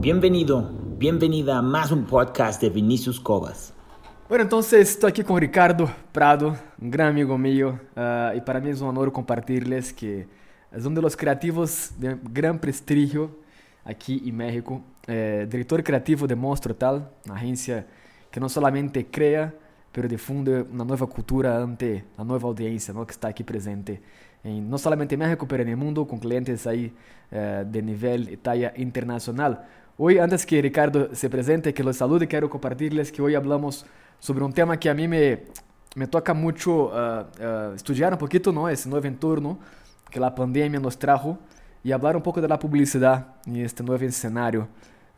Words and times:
Bienvenido, 0.00 0.70
bienvenida 0.96 1.58
a 1.58 1.62
más 1.62 1.90
un 1.90 2.06
podcast 2.06 2.62
de 2.62 2.70
Vinicius 2.70 3.18
Covas. 3.18 3.74
Bueno, 4.28 4.44
entonces 4.44 4.90
estoy 4.90 5.10
aquí 5.10 5.24
con 5.24 5.40
Ricardo 5.40 5.90
Prado, 6.12 6.56
un 6.80 6.90
gran 6.90 7.08
amigo 7.08 7.36
mío, 7.36 7.78
uh, 7.96 8.36
y 8.36 8.40
para 8.40 8.60
mí 8.60 8.70
es 8.70 8.80
un 8.80 8.88
honor 8.88 9.12
compartirles 9.12 9.92
que 9.92 10.28
es 10.70 10.84
uno 10.84 10.96
de 10.96 11.02
los 11.02 11.16
creativos 11.16 11.90
de 11.98 12.16
gran 12.30 12.58
prestigio 12.60 13.36
aquí 13.84 14.22
en 14.24 14.36
México, 14.36 14.82
eh, 15.06 15.46
director 15.50 15.82
creativo 15.82 16.26
de 16.26 16.36
Monstro 16.36 16.76
Tal, 16.76 17.10
una 17.26 17.34
agencia 17.34 17.86
que 18.30 18.38
no 18.38 18.48
solamente 18.48 19.06
crea, 19.10 19.54
pero 19.98 20.06
difunde 20.06 20.62
una 20.62 20.84
nueva 20.84 21.08
cultura 21.08 21.60
ante 21.60 22.04
la 22.16 22.22
nueva 22.22 22.46
audiencia 22.46 22.94
¿no? 22.94 23.04
que 23.04 23.10
está 23.10 23.26
aquí 23.26 23.42
presente, 23.42 24.00
en, 24.44 24.70
no 24.70 24.78
solamente 24.78 25.16
en 25.16 25.18
México, 25.18 25.44
pero 25.48 25.64
en 25.64 25.70
el 25.70 25.76
mundo, 25.76 26.06
con 26.06 26.20
clientes 26.20 26.68
ahí 26.68 26.94
eh, 27.32 27.64
de 27.68 27.82
nivel 27.82 28.28
y 28.28 28.36
talla 28.36 28.72
internacional. 28.76 29.66
Hoy, 29.96 30.18
antes 30.18 30.46
que 30.46 30.62
Ricardo 30.62 31.12
se 31.16 31.28
presente, 31.28 31.74
que 31.74 31.82
los 31.82 31.96
salude, 31.96 32.28
quiero 32.28 32.48
compartirles 32.48 33.10
que 33.10 33.20
hoy 33.20 33.34
hablamos 33.34 33.86
sobre 34.20 34.44
un 34.44 34.52
tema 34.52 34.78
que 34.78 34.88
a 34.88 34.94
mí 34.94 35.08
me, 35.08 35.46
me 35.96 36.06
toca 36.06 36.32
mucho 36.32 36.92
uh, 36.92 36.92
uh, 36.92 37.74
estudiar 37.74 38.12
un 38.12 38.20
poquito, 38.20 38.52
¿no? 38.52 38.68
Ese 38.68 38.88
nuevo 38.88 39.04
entorno 39.08 39.58
que 40.08 40.20
la 40.20 40.32
pandemia 40.32 40.78
nos 40.78 40.96
trajo 40.96 41.40
y 41.82 41.90
hablar 41.90 42.14
un 42.14 42.22
poco 42.22 42.40
de 42.40 42.46
la 42.46 42.56
publicidad 42.56 43.34
en 43.44 43.56
este 43.56 43.82
nuevo 43.82 44.04
escenario 44.04 44.68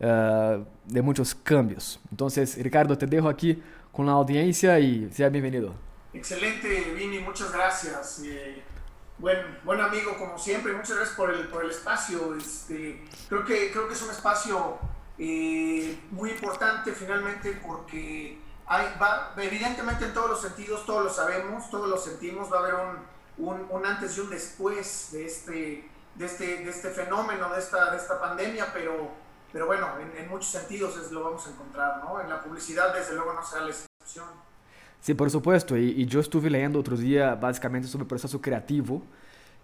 uh, 0.00 0.64
de 0.86 1.02
muchos 1.02 1.34
cambios. 1.34 2.00
Entonces, 2.10 2.56
Ricardo, 2.62 2.96
te 2.96 3.06
dejo 3.06 3.28
aquí 3.28 3.62
con 3.92 4.06
la 4.06 4.12
audiencia 4.12 4.78
y 4.78 5.10
sea 5.12 5.28
bienvenido. 5.28 5.74
Excelente, 6.12 6.92
Vini, 6.94 7.20
muchas 7.20 7.52
gracias. 7.52 8.22
Eh, 8.24 8.62
buen, 9.18 9.80
amigo, 9.80 10.16
como 10.18 10.38
siempre, 10.38 10.72
muchas 10.72 10.96
gracias 10.96 11.16
por 11.16 11.30
el, 11.30 11.48
por 11.48 11.64
el 11.64 11.70
espacio. 11.70 12.34
Este, 12.36 13.04
creo, 13.28 13.44
que, 13.44 13.70
creo 13.70 13.86
que 13.86 13.94
es 13.94 14.02
un 14.02 14.10
espacio 14.10 14.78
eh, 15.18 16.00
muy 16.10 16.30
importante 16.30 16.92
finalmente 16.92 17.60
porque 17.64 18.38
va, 18.70 19.34
evidentemente 19.36 20.04
en 20.04 20.14
todos 20.14 20.30
los 20.30 20.40
sentidos, 20.40 20.86
todos 20.86 21.04
lo 21.04 21.10
sabemos, 21.10 21.68
todos 21.70 21.88
lo 21.88 21.96
sentimos, 21.96 22.52
va 22.52 22.56
a 22.56 22.60
haber 22.60 22.74
un, 23.38 23.66
un, 23.70 23.86
antes 23.86 24.16
y 24.16 24.20
un 24.20 24.30
después 24.30 25.10
de 25.12 25.26
este, 25.26 25.90
de 26.14 26.26
este, 26.26 26.44
de 26.64 26.70
este 26.70 26.90
fenómeno, 26.90 27.52
de 27.52 27.58
esta, 27.58 27.90
de 27.90 27.96
esta 27.96 28.20
pandemia, 28.20 28.72
pero, 28.72 29.10
pero 29.52 29.66
bueno, 29.66 29.88
en, 29.98 30.28
muchos 30.28 30.50
sentidos 30.50 30.96
es, 30.96 31.10
lo 31.10 31.24
vamos 31.24 31.46
a 31.46 31.50
encontrar, 31.50 32.04
¿no? 32.04 32.20
En 32.20 32.28
la 32.28 32.42
publicidad, 32.42 32.94
desde 32.94 33.14
luego, 33.14 33.32
no 33.32 33.44
será 33.44 33.64
la. 33.64 33.89
Sí, 35.00 35.14
por 35.14 35.30
supuesto. 35.30 35.76
Y, 35.76 35.90
y, 35.96 36.06
yo 36.06 36.20
estuve 36.20 36.50
leyendo 36.50 36.78
otro 36.78 36.96
día 36.96 37.34
básicamente 37.34 37.88
sobre 37.88 38.02
el 38.02 38.08
proceso 38.08 38.40
creativo. 38.40 39.02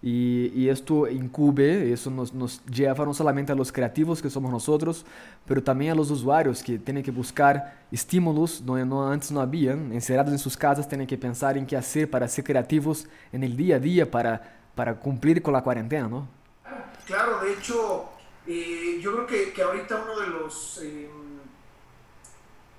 Y, 0.01 0.51
y 0.53 0.69
esto 0.69 1.07
incube, 1.07 1.91
eso 1.91 2.11
nos, 2.11 2.31
nos, 2.31 2.63
lleva 2.65 3.03
no 3.03 3.15
solamente 3.15 3.51
a 3.51 3.55
los 3.55 3.71
creativos 3.71 4.21
que 4.21 4.29
somos 4.29 4.51
nosotros, 4.51 5.03
pero 5.45 5.63
también 5.63 5.91
a 5.91 5.95
los 5.95 6.11
usuarios 6.11 6.61
que 6.61 6.77
tienen 6.77 7.01
que 7.01 7.09
buscar 7.09 7.79
estímulos 7.91 8.63
donde 8.63 8.85
no, 8.85 9.11
antes 9.11 9.31
no 9.31 9.41
habían, 9.41 9.91
encerrados 9.91 10.31
en 10.31 10.37
sus 10.37 10.55
casas, 10.55 10.87
tienen 10.87 11.07
que 11.07 11.17
pensar 11.17 11.57
en 11.57 11.65
qué 11.65 11.75
hacer 11.75 12.07
para 12.11 12.27
ser 12.27 12.43
creativos 12.43 13.07
en 13.31 13.43
el 13.43 13.57
día 13.57 13.77
a 13.77 13.79
día, 13.79 14.09
para, 14.09 14.59
para 14.75 14.99
cumplir 14.99 15.41
con 15.41 15.53
la 15.53 15.63
cuarentena, 15.63 16.07
¿no? 16.07 16.27
Claro, 17.07 17.39
de 17.43 17.53
hecho, 17.53 18.09
eh, 18.45 18.99
yo 19.01 19.13
creo 19.13 19.25
que, 19.25 19.51
que, 19.51 19.63
ahorita 19.63 20.03
uno 20.03 20.19
de 20.19 20.27
los... 20.27 20.79
Eh, 20.83 21.09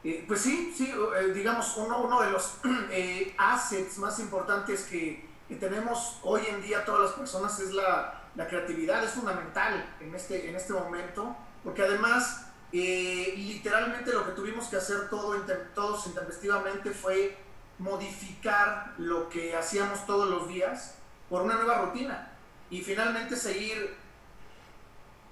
eh, 0.05 0.25
pues 0.27 0.41
sí, 0.41 0.73
sí, 0.77 0.93
eh, 0.93 1.33
digamos, 1.33 1.77
uno, 1.77 2.03
uno 2.03 2.23
de 2.23 2.31
los 2.31 2.55
eh, 2.91 3.35
assets 3.39 3.99
más 3.99 4.19
importantes 4.19 4.85
que, 4.85 5.29
que, 5.49 5.57
tenemos 5.57 6.19
hoy 6.23 6.43
en 6.49 6.63
día 6.63 6.85
todas 6.85 7.03
las 7.03 7.13
personas 7.13 7.59
es 7.61 7.73
la, 7.73 8.31
la 8.35 8.47
creatividad, 8.47 9.03
es 9.03 9.11
fundamental 9.11 9.97
en 10.01 10.15
este, 10.15 10.49
en 10.49 10.57
este 10.57 10.73
momento, 10.73 11.37
porque 11.65 11.83
además, 11.83 12.45
literalmente 12.71 14.13
lo 14.13 14.27
que 14.27 14.33
tuvimos 14.33 14.67
que 14.67 14.77
hacer 14.77 15.09
todo, 15.09 15.35
todos 15.75 16.07
intempestivamente 16.07 16.91
fue 16.91 17.37
modificar 17.79 18.95
lo 18.99 19.29
que 19.29 19.57
hacíamos 19.57 20.05
todos 20.07 20.29
los 20.29 20.49
días 20.49 20.95
por 21.29 21.43
una 21.43 21.55
nueva 21.55 21.83
rutina 21.83 22.33
y 22.71 22.83
finalmente 22.83 23.37
seguir 23.37 23.97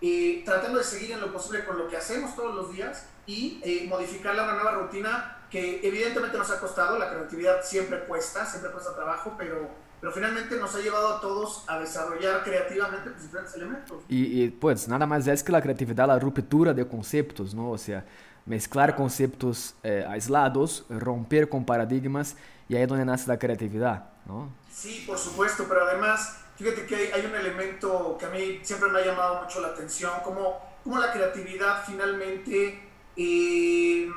eh, 0.00 0.42
tratando 0.44 0.78
de 0.78 0.84
seguir 0.84 1.12
en 1.12 1.20
lo 1.20 1.32
posible 1.32 1.64
con 1.64 1.78
lo 1.78 1.88
que 1.88 1.96
hacemos 1.96 2.36
todos 2.36 2.54
los 2.54 2.72
días 2.72 3.06
y 3.26 3.60
eh, 3.64 3.86
modificarla 3.88 4.42
a 4.42 4.44
una 4.46 4.54
nueva 4.54 4.72
rutina 4.72 5.38
que 5.50 5.80
evidentemente 5.86 6.36
nos 6.36 6.50
ha 6.50 6.60
costado, 6.60 6.98
la 6.98 7.10
creatividad 7.10 7.62
siempre 7.62 8.00
cuesta, 8.00 8.44
siempre 8.44 8.70
cuesta 8.70 8.94
trabajo, 8.94 9.34
pero, 9.38 9.68
pero 10.00 10.12
finalmente 10.12 10.56
nos 10.56 10.74
ha 10.74 10.80
llevado 10.80 11.16
a 11.16 11.20
todos 11.20 11.64
a 11.68 11.78
desarrollar 11.78 12.42
creativamente 12.42 13.10
pues, 13.10 13.22
diferentes 13.22 13.54
elementos. 13.54 14.02
Y, 14.08 14.42
y, 14.42 14.50
pues 14.50 14.88
nada 14.88 15.06
más 15.06 15.26
es 15.26 15.42
que 15.42 15.52
la 15.52 15.62
creatividad, 15.62 16.06
la 16.06 16.18
ruptura 16.18 16.72
de 16.72 16.86
conceptos, 16.86 17.54
¿no? 17.54 17.70
O 17.70 17.78
sea, 17.78 18.04
mezclar 18.44 18.94
conceptos 18.96 19.74
eh, 19.82 20.04
aislados, 20.08 20.84
romper 20.88 21.48
con 21.48 21.64
paradigmas 21.64 22.36
y 22.68 22.76
ahí 22.76 22.82
es 22.82 22.88
donde 22.88 23.04
nace 23.04 23.28
la 23.28 23.38
creatividad, 23.38 24.10
¿no? 24.26 24.50
Sí, 24.70 25.04
por 25.06 25.18
supuesto, 25.18 25.64
pero 25.68 25.84
además 25.86 26.42
Fíjate 26.56 26.86
que 26.86 26.96
hay, 26.96 27.10
hay, 27.12 27.26
un 27.26 27.34
elemento 27.34 28.16
que 28.18 28.24
a 28.24 28.30
mí 28.30 28.60
siempre 28.62 28.88
me 28.88 29.00
ha 29.00 29.04
llamado 29.04 29.42
mucho 29.42 29.60
la 29.60 29.68
atención, 29.68 30.10
como, 30.24 30.58
como 30.82 30.98
la 30.98 31.12
creatividad 31.12 31.84
finalmente 31.84 32.85
eh, 33.16 34.10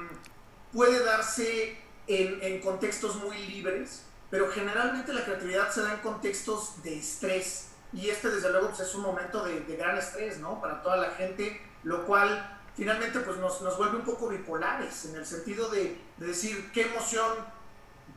puede 0.73 1.03
darse 1.03 1.77
en, 2.07 2.41
en, 2.41 2.61
contextos 2.61 3.15
muy 3.17 3.37
libres, 3.47 4.03
pero 4.29 4.51
generalmente 4.51 5.13
la 5.13 5.23
creatividad 5.23 5.71
se 5.71 5.81
da 5.81 5.93
en 5.93 5.99
contextos 5.99 6.81
de 6.83 6.97
estrés. 6.97 7.69
Y 7.91 8.09
este, 8.09 8.29
desde 8.29 8.51
luego, 8.51 8.67
pues, 8.67 8.81
es 8.81 8.95
un 8.95 9.01
momento 9.01 9.43
de, 9.43 9.61
de, 9.61 9.75
gran 9.75 9.97
estrés, 9.97 10.39
¿no? 10.39 10.61
Para 10.61 10.81
toda 10.81 10.97
la 10.97 11.11
gente, 11.11 11.61
lo 11.83 12.05
cual 12.05 12.59
finalmente 12.75 13.19
pues, 13.19 13.38
nos, 13.38 13.61
nos 13.61 13.77
vuelve 13.77 13.97
un 13.97 14.05
poco 14.05 14.27
bipolares, 14.27 15.05
en 15.05 15.15
el 15.15 15.25
sentido 15.25 15.69
de, 15.69 15.97
de 16.17 16.27
decir 16.27 16.71
qué 16.71 16.83
emoción 16.83 17.29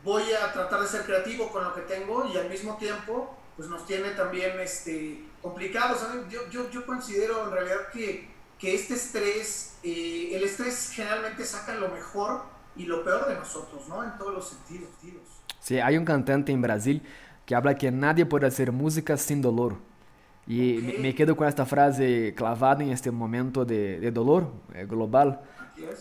voy 0.04 0.32
a 0.32 0.52
tratar 0.52 0.80
de 0.80 0.88
ser 0.88 1.04
creativo 1.04 1.50
con 1.50 1.64
lo 1.64 1.74
que 1.74 1.82
tengo 1.82 2.26
y 2.26 2.36
al 2.36 2.48
mismo 2.48 2.76
tiempo 2.76 3.36
pues 3.56 3.68
nos 3.68 3.86
tiene 3.86 4.10
también 4.10 4.58
este, 4.60 5.24
complicados. 5.40 6.00
Yo, 6.30 6.48
yo, 6.48 6.70
yo 6.70 6.86
considero 6.86 7.44
en 7.44 7.52
realidad 7.52 7.88
que, 7.92 8.28
que 8.62 8.76
este 8.76 8.94
estrés, 8.94 9.74
eh, 9.82 10.30
el 10.34 10.44
estrés 10.44 10.90
generalmente 10.94 11.44
saca 11.44 11.74
lo 11.74 11.88
mejor 11.88 12.42
y 12.76 12.84
lo 12.84 13.02
peor 13.02 13.28
de 13.28 13.34
nosotros, 13.34 13.88
¿no? 13.88 14.04
En 14.04 14.16
todos 14.16 14.32
los 14.32 14.48
sentidos. 14.50 14.88
Sí, 15.58 15.80
hay 15.80 15.98
un 15.98 16.04
cantante 16.04 16.52
en 16.52 16.62
Brasil 16.62 17.02
que 17.44 17.56
habla 17.56 17.74
que 17.74 17.90
nadie 17.90 18.24
puede 18.24 18.46
hacer 18.46 18.70
música 18.70 19.16
sin 19.16 19.42
dolor. 19.42 19.78
Y 20.46 20.78
okay. 20.78 20.98
me 21.00 21.12
quedo 21.12 21.36
con 21.36 21.48
esta 21.48 21.66
frase 21.66 22.34
clavada 22.36 22.84
en 22.84 22.90
este 22.90 23.10
momento 23.10 23.64
de, 23.64 23.98
de 23.98 24.12
dolor 24.12 24.52
eh, 24.74 24.86
global, 24.88 25.40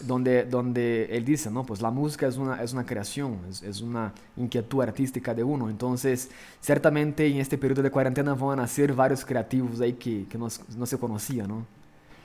donde, 0.01 0.43
donde 0.43 1.05
él 1.09 1.25
dice, 1.25 1.49
no, 1.49 1.65
pues 1.65 1.81
la 1.81 1.89
música 1.89 2.27
es 2.27 2.37
una, 2.37 2.61
es 2.61 2.73
una 2.73 2.85
creación, 2.85 3.39
es, 3.49 3.63
es, 3.63 3.81
una 3.81 4.13
inquietud 4.37 4.83
artística 4.83 5.33
de 5.33 5.43
uno. 5.43 5.67
Entonces, 5.67 6.29
ciertamente 6.59 7.25
en 7.25 7.37
este 7.37 7.57
periodo 7.57 7.81
de 7.81 7.89
cuarentena 7.89 8.35
van 8.35 8.59
a 8.59 8.61
nacer 8.63 8.93
varios 8.93 9.25
creativos 9.25 9.81
ahí 9.81 9.93
que, 9.93 10.27
que 10.27 10.37
no, 10.37 10.47
no 10.77 10.85
se 10.85 10.99
conocían, 10.99 11.47
¿no? 11.47 11.80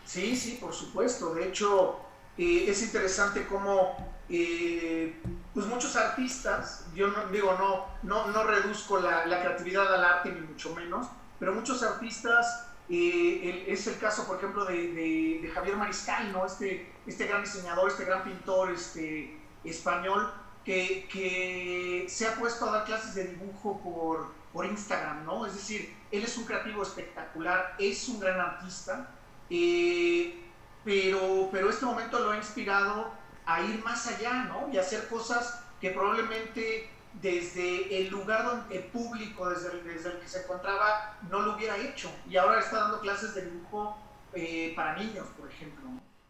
Sí, 0.06 0.36
sí, 0.36 0.58
por 0.60 0.72
supuesto. 0.72 1.34
De 1.34 1.48
hecho, 1.48 2.00
eh, 2.38 2.66
es 2.68 2.82
interesante 2.82 3.46
cómo 3.46 3.96
eh, 4.28 5.20
pues 5.52 5.66
muchos 5.66 5.94
artistas, 5.96 6.86
yo 6.94 7.08
no, 7.08 7.26
digo, 7.26 7.54
no, 7.58 7.86
no, 8.02 8.28
no 8.28 8.44
reduzco 8.44 9.00
la, 9.00 9.24
creatividad 9.24 9.92
al 9.92 10.04
arte 10.04 10.32
ni 10.32 10.40
mucho 10.40 10.74
menos, 10.74 11.08
pero 11.38 11.54
muchos 11.54 11.82
artistas, 11.82 12.68
eh, 12.88 13.64
es 13.68 13.86
el 13.88 13.98
caso, 13.98 14.26
por 14.26 14.38
ejemplo, 14.38 14.64
de, 14.64 15.50
Javier 15.52 15.76
Mariscal, 15.76 16.32
¿no? 16.32 16.46
este, 16.46 16.92
este 17.06 17.26
gran 17.26 17.42
diseñador, 17.42 17.90
este 17.90 18.04
gran 18.04 18.22
pintor 18.22 18.70
este, 18.70 19.36
español, 19.64 20.32
que, 20.64 21.08
que, 21.12 22.06
se 22.08 22.26
ha 22.26 22.34
puesto 22.34 22.68
a 22.68 22.72
dar 22.72 22.84
clases 22.84 23.14
de 23.14 23.24
dibujo 23.28 23.80
por, 23.82 24.32
por 24.52 24.66
Instagram, 24.66 25.24
¿no? 25.24 25.46
Es 25.46 25.54
decir, 25.54 25.94
él 26.10 26.24
es 26.24 26.36
un 26.36 26.44
creativo 26.44 26.82
espectacular, 26.82 27.76
es 27.78 28.08
un 28.08 28.18
gran 28.18 28.40
artista, 28.40 29.08
eh, 29.50 30.44
pero, 30.84 31.48
pero 31.50 31.70
este 31.70 31.84
momento 31.84 32.18
lo 32.20 32.30
ha 32.30 32.36
inspirado 32.36 33.10
a 33.44 33.62
ir 33.62 33.82
más 33.84 34.06
allá, 34.06 34.44
¿no? 34.44 34.68
Y 34.72 34.78
hacer 34.78 35.08
cosas 35.08 35.62
que 35.80 35.90
probablemente 35.90 36.88
desde 37.20 37.98
el 37.98 38.10
lugar 38.10 38.44
donde, 38.44 38.80
público 38.80 39.48
desde 39.48 39.72
el, 39.72 39.84
desde 39.84 40.10
el, 40.10 40.18
que 40.18 40.28
se 40.28 40.42
encontraba 40.42 41.16
no 41.30 41.40
lo 41.40 41.54
hubiera 41.54 41.76
hecho 41.78 42.10
y 42.28 42.36
ahora 42.36 42.60
está 42.60 42.80
dando 42.80 43.00
clases 43.00 43.34
de 43.34 43.50
dibujo 43.50 43.96
eh, 44.34 44.72
para 44.76 44.96
niños, 44.96 45.26
por 45.38 45.50
ejemplo. 45.50 45.86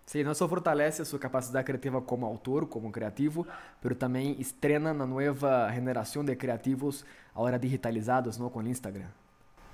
Sí, 0.07 0.23
não 0.23 0.37
só 0.37 0.49
fortalece 0.49 1.03
a 1.03 1.05
sua 1.05 1.19
capacidade 1.19 1.67
criativa 1.67 2.01
como 2.01 2.27
autor, 2.27 2.69
como 2.69 2.93
criativo, 2.93 3.45
mas 3.83 3.99
também 3.99 4.41
estrena 4.41 4.95
na 4.95 5.05
nova 5.05 5.69
geração 5.73 6.25
de 6.25 6.37
criativos 6.37 7.05
agora 7.35 7.59
digitalizados, 7.59 8.39
¿no? 8.39 8.49
Com 8.49 8.63
Instagram. 8.63 9.09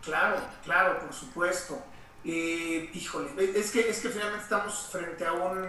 Claro, 0.00 0.40
claro, 0.64 1.00
por 1.00 1.12
supuesto. 1.12 1.78
Eh, 2.24 2.90
híjole, 2.94 3.30
es 3.58 3.70
que, 3.72 3.88
es 3.88 4.00
que 4.00 4.08
finalmente 4.08 4.44
estamos 4.44 4.88
frente 4.90 5.26
a 5.26 5.32
un, 5.32 5.68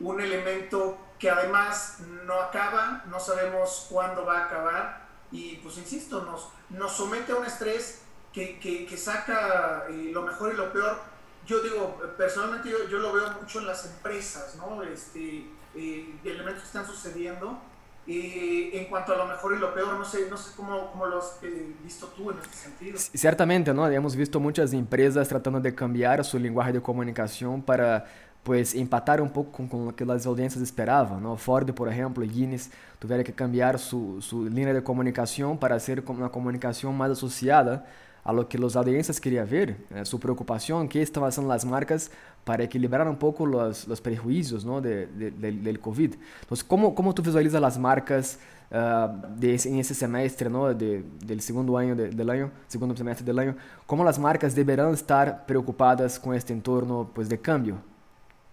un 0.00 0.20
elemento 0.20 0.98
que 1.18 1.30
además 1.30 2.00
no 2.26 2.34
acaba, 2.40 3.04
no 3.06 3.18
sabemos 3.18 3.86
cuándo 3.88 4.24
va 4.24 4.40
a 4.40 4.44
acabar 4.44 5.06
y 5.30 5.56
pues 5.56 5.78
insisto, 5.78 6.22
nos, 6.22 6.48
nos 6.68 6.92
somete 6.92 7.32
a 7.32 7.36
un 7.36 7.46
estrés 7.46 8.02
que, 8.32 8.58
que, 8.58 8.96
saca 8.96 9.86
eh, 9.88 10.10
lo 10.12 10.22
mejor 10.22 10.52
y 10.52 10.56
lo 10.56 10.72
peor, 10.72 11.00
yo 11.46 11.60
digo, 11.60 12.00
personalmente 12.16 12.68
yo, 12.68 12.88
yo, 12.88 12.98
lo 12.98 13.12
veo 13.12 13.30
mucho 13.40 13.60
en 13.60 13.66
las 13.66 13.84
empresas, 13.86 14.56
¿no? 14.56 14.82
Este, 14.82 15.46
eh, 15.74 16.18
elementos 16.24 16.62
que 16.62 16.66
están 16.66 16.86
sucediendo. 16.86 17.60
Eh, 18.06 18.70
en 18.74 18.84
cuanto 18.86 19.14
a 19.14 19.16
lo 19.16 19.26
mejor 19.26 19.54
y 19.56 19.58
lo 19.58 19.72
peor, 19.72 19.94
no 19.94 20.04
sé, 20.04 20.28
no 20.28 20.36
sé 20.36 20.52
cómo, 20.54 20.90
cómo 20.90 21.06
lo 21.06 21.18
has 21.18 21.38
visto 21.82 22.06
tú 22.08 22.30
en 22.30 22.38
este 22.38 22.56
sentido. 22.56 22.98
Ciertamente, 22.98 23.72
¿no? 23.72 23.88
Hemos 23.88 24.14
visto 24.14 24.38
muchas 24.38 24.74
empresas 24.74 25.26
tratando 25.26 25.58
de 25.58 25.74
cambiar 25.74 26.22
su 26.24 26.38
lenguaje 26.38 26.72
de 26.72 26.82
comunicación 26.82 27.62
para 27.62 28.04
pues 28.44 28.74
empatar 28.74 29.22
um 29.22 29.28
pouco 29.28 29.66
com, 29.66 29.88
o 29.88 29.92
que 29.92 30.04
as 30.04 30.26
audiências 30.26 30.62
esperavam. 30.62 31.18
Não? 31.18 31.36
Ford, 31.36 31.72
por 31.72 31.88
exemplo, 31.88 32.24
Guinness 32.26 32.70
tiveram 33.00 33.24
que 33.24 33.32
cambiar 33.32 33.78
sua 33.78 34.48
linha 34.50 34.74
de 34.74 34.82
comunicação 34.82 35.56
para 35.56 35.78
ser 35.78 36.04
uma 36.06 36.28
comunicação 36.28 36.92
mais 36.92 37.12
associada 37.12 37.82
a 38.22 38.30
lo 38.32 38.44
que 38.44 38.62
as 38.62 38.76
audiências 38.76 39.18
queriam 39.18 39.44
ver, 39.44 39.76
eh, 39.90 40.04
sua 40.04 40.18
preocupação, 40.18 40.86
que 40.88 40.98
estão 40.98 41.22
fazendo 41.22 41.50
as 41.52 41.64
marcas 41.64 42.10
para 42.44 42.62
equilibrar 42.62 43.08
um 43.08 43.14
pouco 43.14 43.44
os, 43.44 43.86
os 43.88 44.00
prejuízos 44.00 44.64
¿no? 44.64 44.80
de, 44.80 45.06
de, 45.06 45.30
de, 45.30 45.52
del 45.52 45.78
Covid. 45.78 46.18
Então, 46.44 46.58
como, 46.68 46.94
como 46.94 47.12
tu 47.14 47.22
visualizas 47.22 47.62
as 47.62 47.76
marcas 47.78 48.38
uh, 48.70 49.28
de, 49.30 49.56
em 49.68 49.80
esse 49.80 49.94
semestre, 49.94 50.48
¿no? 50.48 50.74
de, 50.74 51.02
del 51.24 51.40
segundo 51.40 51.76
de, 51.78 52.10
del 52.10 52.30
año, 52.30 52.52
segundo 52.68 52.96
semestre 52.96 53.24
do 53.24 53.40
ano, 53.40 53.56
como 53.86 54.06
as 54.06 54.18
marcas 54.18 54.52
deverão 54.52 54.92
estar 54.92 55.44
preocupadas 55.46 56.18
com 56.18 56.34
este 56.34 56.52
entorno 56.52 57.10
pues, 57.14 57.28
de 57.28 57.38
cambio? 57.38 57.80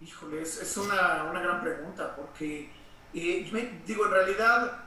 Híjole, 0.01 0.41
es, 0.41 0.77
una, 0.77 1.25
una, 1.29 1.41
gran 1.41 1.61
pregunta, 1.61 2.15
porque 2.15 2.71
eh, 3.13 3.79
digo, 3.85 4.05
en 4.05 4.11
realidad, 4.11 4.79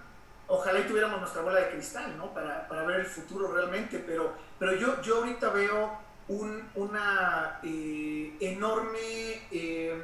ojalá 0.49 0.81
y 0.81 0.89
tuviéramos 0.89 1.21
nuestra 1.21 1.43
bola 1.43 1.61
de 1.61 1.71
cristal, 1.71 2.17
¿no? 2.17 2.35
Para, 2.35 2.67
para 2.67 2.85
ver 2.85 3.01
el 3.01 3.07
futuro 3.07 3.53
realmente, 3.53 4.03
pero, 4.05 4.33
pero 4.59 4.75
yo, 4.75 5.01
yo 5.03 5.19
ahorita 5.19 5.51
veo 5.51 6.04
un, 6.29 6.69
una 6.75 7.61
eh, 7.63 8.37
enorme, 8.41 9.47
em, 9.51 10.01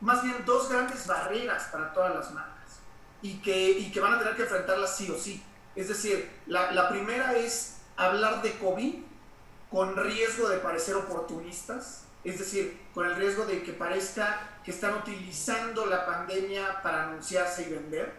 más 0.00 0.22
bien 0.22 0.36
dos 0.44 0.68
grandes 0.68 1.06
barreras 1.06 1.68
para 1.72 1.92
todas 1.92 2.14
las 2.14 2.32
marcas 2.32 2.80
y 3.22 3.40
que, 3.40 3.70
y 3.70 3.90
que 3.90 4.00
van 4.00 4.14
a 4.14 4.18
tener 4.18 4.36
que 4.36 4.42
enfrentarlas 4.42 4.96
sí 4.96 5.10
o 5.10 5.18
sí. 5.18 5.42
Es 5.74 5.88
decir, 5.88 6.30
la, 6.46 6.72
la 6.72 6.88
primera 6.88 7.36
es 7.36 7.78
hablar 7.96 8.42
de 8.42 8.56
COVID 8.58 8.94
con 9.70 9.96
riesgo 9.96 10.48
de 10.48 10.58
parecer 10.58 10.96
oportunistas, 10.96 12.04
es 12.24 12.38
decir, 12.38 12.80
con 12.94 13.06
el 13.06 13.16
riesgo 13.16 13.44
de 13.44 13.62
que 13.62 13.72
parezca 13.72 14.58
que 14.64 14.70
están 14.70 14.94
utilizando 14.94 15.86
la 15.86 16.06
pandemia 16.06 16.82
para 16.82 17.04
anunciarse 17.04 17.62
y 17.62 17.72
vender, 17.72 18.12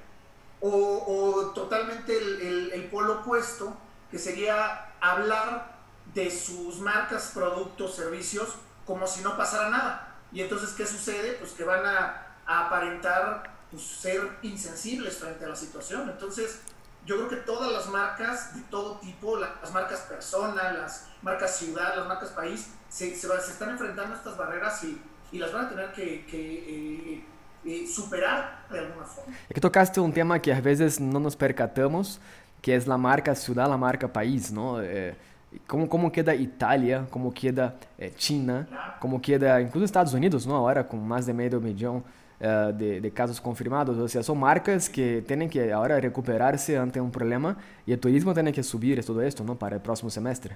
o, 0.62 1.52
totalmente 1.56 2.18
el, 2.18 2.72
el, 2.74 2.86
polo 2.86 3.22
opuesto, 3.22 3.78
que 4.12 4.20
sería 4.20 4.94
hablar 5.00 5.79
de 6.14 6.32
sus 6.32 6.80
marcas, 6.80 7.32
productos, 7.34 7.96
servicios, 7.96 8.56
como 8.86 9.06
si 9.06 9.22
no 9.22 9.38
pasara 9.38 9.70
nada. 9.70 10.16
Y 10.32 10.42
entonces, 10.42 10.72
¿qué 10.72 10.86
sucede? 10.86 11.34
Pues 11.34 11.52
que 11.52 11.64
van 11.64 11.86
a, 11.86 12.26
aparentar 12.46 13.44
pues, 13.70 13.84
ser 13.84 14.22
insensibles 14.42 15.18
frente 15.18 15.46
a 15.46 15.50
la 15.50 15.56
situación. 15.56 16.10
Entonces, 16.10 16.62
yo 17.06 17.16
creo 17.18 17.30
que 17.30 17.36
todas 17.38 17.72
las 17.72 17.88
marcas 17.88 18.56
de 18.56 18.62
todo 18.64 18.98
tipo, 19.00 19.38
las 19.38 19.72
marcas 19.72 20.02
persona, 20.02 20.74
las 20.74 21.08
marcas 21.22 21.58
ciudad, 21.58 21.96
las 21.96 22.08
marcas 22.08 22.30
país, 22.30 22.72
se, 22.90 23.16
se, 23.16 23.28
están 23.28 23.70
enfrentando 23.70 24.16
a 24.16 24.18
estas 24.18 24.36
barreras 24.36 24.84
y, 24.84 25.02
las 25.38 25.54
van 25.54 25.66
a 25.66 25.70
tener 25.70 25.92
que, 25.92 26.26
eh, 26.28 27.24
eh, 27.66 27.88
superar 27.88 28.66
de 28.70 28.80
alguna 28.80 29.06
forma. 29.06 29.32
É 29.48 29.54
que 29.54 29.60
tocaste 29.60 30.00
um 30.00 30.12
tema 30.12 30.40
que 30.40 30.50
às 30.50 30.60
vezes 30.60 30.98
não 30.98 31.20
nos 31.20 31.36
percatamos, 31.36 32.20
que 32.62 32.72
é 32.72 32.78
a 32.78 32.98
marca 32.98 33.36
ciudad, 33.36 33.72
a 33.72 33.78
marca 33.78 34.08
país, 34.10 34.50
não? 34.50 34.80
É, 34.80 35.16
como, 35.68 35.88
como 35.88 36.12
queda 36.12 36.36
Itália, 36.36 37.08
como 37.10 37.32
queda 37.32 37.76
é, 37.98 38.12
China, 38.18 38.68
como 39.00 39.20
queda 39.20 39.62
incluso 39.62 39.86
Estados 39.86 40.14
Unidos, 40.14 40.46
não? 40.46 40.56
Agora 40.58 40.84
com 40.84 40.98
mais 40.98 41.26
de 41.26 41.34
meio 41.34 41.60
milhão 41.60 42.04
uh, 42.40 42.74
de, 42.74 43.00
de, 43.00 43.12
casos 43.12 43.40
confirmados. 43.40 43.98
Ou 43.98 44.08
seja, 44.08 44.24
são 44.24 44.36
marcas 44.36 44.88
que 44.88 45.24
têm 45.28 45.48
que 45.48 45.60
agora 45.72 46.00
recuperar-se 46.00 46.76
ante 46.76 47.00
um 47.00 47.10
problema 47.10 47.58
e 47.86 47.94
o 47.94 47.98
turismo 47.98 48.34
tem 48.34 48.52
que 48.52 48.62
subir 48.64 49.04
todo 49.04 49.24
isto 49.24 49.44
não, 49.44 49.56
para 49.56 49.78
o 49.78 49.80
próximo 49.80 50.10
semestre. 50.10 50.56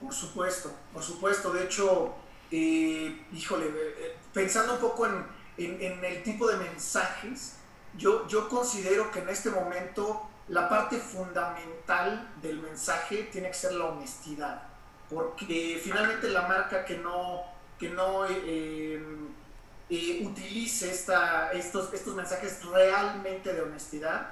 Por 0.00 0.12
supuesto, 0.12 0.70
por 0.92 1.02
supuesto. 1.02 1.52
De 1.52 1.64
hecho, 1.64 2.12
eh, 2.50 3.24
híjole, 3.32 3.66
eh, 3.66 3.94
eh, 3.98 4.16
pensando 4.32 4.74
un 4.74 4.80
poco 4.80 5.06
en, 5.06 5.24
en, 5.58 5.80
en, 5.80 6.04
el 6.04 6.22
tipo 6.22 6.48
de 6.48 6.56
mensajes, 6.56 7.56
yo, 7.96 8.26
yo 8.26 8.48
considero 8.48 9.10
que 9.10 9.20
en 9.20 9.28
este 9.28 9.50
momento 9.50 10.28
la 10.48 10.68
parte 10.68 10.98
fundamental 10.98 12.32
del 12.42 12.60
mensaje 12.60 13.28
tiene 13.32 13.48
que 13.48 13.54
ser 13.54 13.72
la 13.72 13.86
honestidad, 13.86 14.62
porque 15.08 15.80
finalmente 15.82 16.28
la 16.30 16.42
marca 16.42 16.84
que 16.84 16.98
no, 16.98 17.42
que 17.78 17.90
no 17.90 18.26
eh, 18.26 19.02
eh, 19.88 20.26
utilice 20.26 20.90
esta, 20.90 21.52
estos, 21.52 21.92
estos 21.92 22.14
mensajes 22.14 22.64
realmente 22.64 23.52
de 23.52 23.62
honestidad, 23.62 24.26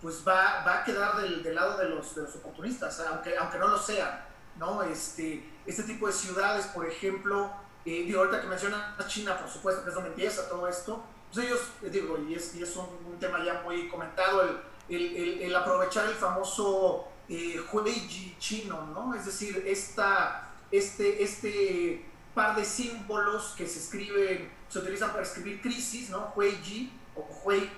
pues 0.00 0.22
va, 0.26 0.62
va 0.64 0.80
a 0.80 0.84
quedar 0.84 1.16
del, 1.16 1.42
del 1.42 1.54
lado 1.54 1.78
de 1.78 1.88
los, 1.88 2.14
de 2.14 2.22
los 2.22 2.36
oportunistas, 2.36 3.00
aunque, 3.00 3.36
aunque 3.36 3.58
no 3.58 3.68
lo 3.68 3.78
sean, 3.78 4.20
¿no? 4.56 4.82
Este, 4.82 5.44
este 5.66 5.82
tipo 5.82 6.06
de 6.06 6.12
ciudades, 6.12 6.66
por 6.66 6.86
ejemplo, 6.86 7.50
eh, 7.84 8.04
digo, 8.04 8.20
ahorita 8.20 8.40
que 8.40 8.46
mencionas 8.46 9.06
China, 9.08 9.38
por 9.38 9.48
supuesto, 9.48 9.82
que 9.82 9.88
es 9.88 9.94
donde 9.94 10.10
empieza 10.10 10.48
todo 10.48 10.68
esto, 10.68 11.02
pues 11.32 11.46
ellos, 11.46 11.60
eh, 11.82 11.90
digo, 11.90 12.18
y 12.18 12.34
es, 12.34 12.54
y 12.54 12.62
es 12.62 12.76
un, 12.76 12.86
un, 13.06 13.18
tema 13.18 13.42
ya 13.44 13.62
muy 13.62 13.88
comentado, 13.88 14.42
el, 14.42 14.60
el, 14.88 15.42
el, 15.42 15.56
aprovechar 15.56 16.06
el 16.06 16.14
famoso 16.14 17.08
eh, 17.28 17.60
Huiji 17.72 18.36
chino, 18.38 18.86
¿no? 18.86 19.14
Es 19.14 19.26
decir, 19.26 19.64
esta, 19.66 20.50
este, 20.70 21.22
este 21.22 22.04
par 22.34 22.54
de 22.54 22.64
símbolos 22.64 23.54
que 23.56 23.66
se 23.66 23.78
escriben 23.78 24.50
se 24.68 24.78
utilizan 24.78 25.10
para 25.10 25.22
escribir 25.22 25.60
crisis, 25.60 26.10
¿no? 26.10 26.32
Hui 26.34 26.92
o 27.14 27.26
Hui 27.44 27.70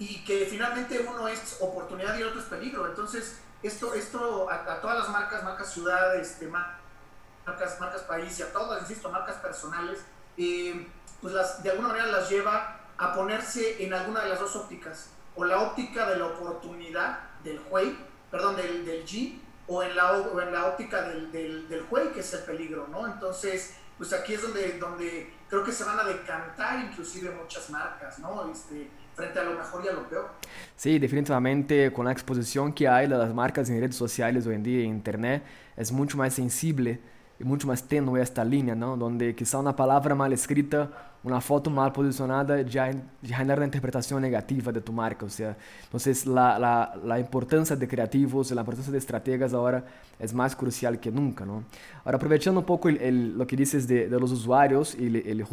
y 0.00 0.24
que 0.24 0.46
finalmente 0.46 1.06
uno 1.08 1.28
es 1.28 1.58
oportunidad 1.60 2.16
y 2.16 2.22
el 2.22 2.28
otro 2.28 2.40
es 2.40 2.46
peligro. 2.46 2.86
Entonces, 2.86 3.38
esto, 3.62 3.94
esto 3.94 4.50
a, 4.50 4.80
todas 4.80 4.98
las 4.98 5.08
marcas, 5.08 5.42
marcas 5.42 5.72
ciudades, 5.72 6.38
de 6.40 6.46
marcas, 6.48 7.80
marcas 7.80 8.02
país 8.02 8.38
y 8.38 8.42
a 8.42 8.52
todas, 8.52 8.82
insisto, 8.82 9.10
marcas 9.10 9.36
personales, 9.36 10.00
eh, 10.36 10.86
pues 11.20 11.34
las, 11.34 11.62
de 11.62 11.70
alguna 11.70 11.88
manera 11.88 12.06
las 12.06 12.30
lleva 12.30 12.80
a 12.96 13.14
ponerse 13.14 13.82
en 13.84 13.92
alguna 13.92 14.20
de 14.20 14.28
las 14.28 14.40
dos 14.40 14.54
ópticas, 14.56 15.10
o 15.38 15.44
la 15.44 15.62
óptica 15.62 16.10
de 16.10 16.18
la 16.18 16.26
oportunidad 16.26 17.20
del 17.44 17.60
Hui, 17.70 17.96
perdón, 18.28 18.56
del, 18.56 18.84
del 18.84 19.04
G, 19.06 19.38
o 19.68 19.84
en 19.84 19.94
la, 19.94 20.12
o 20.12 20.40
en 20.40 20.52
la 20.52 20.66
óptica 20.66 21.02
del, 21.02 21.30
del, 21.30 21.68
del 21.68 21.84
que 22.12 22.20
es 22.20 22.34
el 22.34 22.40
peligro, 22.40 22.88
¿no? 22.90 23.06
Entonces, 23.06 23.76
pues 23.96 24.12
aquí 24.12 24.34
es 24.34 24.42
donde, 24.42 24.78
donde 24.80 25.32
creo 25.48 25.62
que 25.62 25.70
se 25.70 25.84
van 25.84 26.00
a 26.00 26.04
decantar 26.04 26.84
inclusive 26.84 27.30
muchas 27.30 27.70
marcas, 27.70 28.18
¿no? 28.18 28.50
Este, 28.50 28.90
frente 29.14 29.38
a 29.38 29.44
lo 29.44 29.52
mejor 29.52 29.84
y 29.84 29.88
a 29.88 29.92
lo 29.92 30.08
peor. 30.08 30.28
Sí, 30.74 30.98
definitivamente 30.98 31.92
con 31.92 32.06
la 32.06 32.12
exposición 32.12 32.72
que 32.72 32.88
hay 32.88 33.06
de 33.06 33.16
las 33.16 33.32
marcas 33.32 33.70
en 33.70 33.80
redes 33.80 33.94
sociales 33.94 34.44
hoy 34.44 34.56
en 34.56 34.64
día, 34.64 34.80
en 34.80 34.90
internet, 34.90 35.44
es 35.76 35.92
mucho 35.92 36.16
más 36.16 36.34
sensible 36.34 37.00
y 37.38 37.44
mucho 37.44 37.68
más 37.68 37.86
tenue 37.86 38.20
esta 38.20 38.44
línea, 38.44 38.74
¿no? 38.74 38.96
Donde 38.96 39.36
quizá 39.36 39.58
una 39.58 39.76
palabra 39.76 40.16
mal 40.16 40.32
escrita 40.32 41.07
una 41.24 41.40
foto 41.40 41.68
mal 41.68 41.92
posicionada 41.92 42.62
ya, 42.62 42.90
ya 43.22 43.36
genera 43.36 43.56
una 43.56 44.20
negativa 44.20 44.70
de 44.70 44.80
tu 44.80 44.92
marca. 44.92 45.26
O 45.26 45.28
sea, 45.28 45.56
entonces 45.84 46.26
la, 46.26 46.58
la, 46.58 46.94
la, 47.04 47.18
importancia 47.18 47.74
de 47.74 47.88
creativos, 47.88 48.50
la 48.52 48.60
importancia 48.60 48.92
de 48.92 48.98
estrategas 48.98 49.52
ahora 49.52 49.84
es 50.18 50.32
más 50.32 50.54
crucial 50.54 50.98
que 51.00 51.10
nunca. 51.10 51.44
¿no? 51.44 51.64
Ahora, 52.04 52.16
aprovechando 52.16 52.60
un 52.60 52.66
poco 52.66 52.88
el, 52.88 53.44
que 53.48 53.56
dices 53.56 53.88
de, 53.88 54.08
de 54.08 54.20
los 54.20 54.30
usuarios 54.30 54.94
y 54.94 55.06
el, 55.06 55.44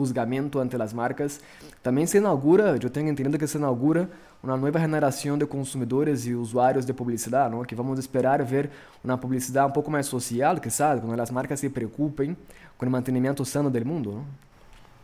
ante 0.61 0.77
las 0.77 0.93
marcas, 0.93 1.41
también 1.81 2.07
se 2.07 2.19
inaugura, 2.19 2.77
yo 2.77 2.91
tengo 2.91 3.09
entendido 3.09 3.39
que 3.39 3.47
se 3.47 3.57
inaugura 3.57 4.07
una 4.43 4.57
nueva 4.57 4.79
generación 4.79 5.39
de 5.39 5.47
consumidores 5.47 6.27
y 6.27 6.35
usuarios 6.35 6.85
de 6.85 6.93
publicidad, 6.93 7.49
¿no? 7.49 7.63
que 7.63 7.75
vamos 7.75 7.97
esperar 7.97 8.47
ver 8.47 8.69
una 9.03 9.19
publicidad 9.19 9.65
un 9.65 9.73
poco 9.73 9.89
más 9.89 10.05
social, 10.05 10.61
que 10.61 10.69
sabe, 10.69 10.99
cuando 10.99 11.17
las 11.17 11.31
marcas 11.31 11.59
se 11.59 11.69
preocupen 11.69 12.37
con 12.77 12.87
el 12.87 12.91
mantenimiento 12.91 13.43
sano 13.43 13.71
del 13.71 13.85
mundo. 13.85 14.11
¿no? 14.11 14.44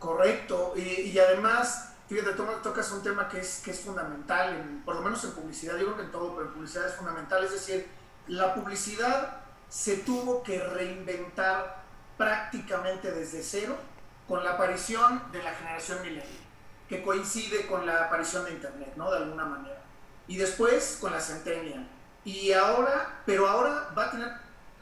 Correcto, 0.02 0.74
y, 0.74 1.16
además, 1.16 1.92
fíjate, 2.08 2.32
tocas 2.32 2.90
un 2.90 3.04
tema 3.04 3.28
que 3.28 3.38
es, 3.38 3.62
que 3.64 3.70
es 3.70 3.78
fundamental, 3.82 4.82
por 4.84 4.96
lo 4.96 5.00
menos 5.00 5.22
en 5.22 5.30
publicidad, 5.30 5.74
creo 5.74 5.94
que 5.94 6.02
en 6.02 6.10
todo, 6.10 6.34
pero 6.34 6.48
en 6.48 6.54
publicidad 6.54 6.88
es 6.88 6.96
fundamental, 6.96 7.44
es 7.44 7.52
decir, 7.52 7.86
la 8.26 8.52
publicidad 8.52 9.42
se 9.68 9.98
tuvo 9.98 10.42
que 10.42 10.60
reinventar 10.60 11.84
prácticamente 12.18 13.12
desde 13.12 13.44
cero 13.44 13.76
con 14.26 14.42
la 14.42 14.54
aparición 14.54 15.22
de 15.30 15.40
la 15.40 15.54
generación 15.54 16.02
millennial, 16.02 16.46
que 16.88 17.00
coincide 17.04 17.68
con 17.68 17.86
la 17.86 18.06
aparición 18.06 18.44
de 18.44 18.54
Internet, 18.54 18.94
¿no? 18.96 19.08
De 19.08 19.18
alguna 19.18 19.44
manera. 19.44 19.82
Y 20.26 20.36
después 20.36 20.98
con 21.00 21.12
la 21.12 21.20
centennial. 21.20 21.88
Y 22.24 22.50
ahora, 22.50 23.22
pero 23.24 23.48
ahora 23.48 23.92
va 23.96 24.06
a 24.06 24.10
tener 24.10 24.32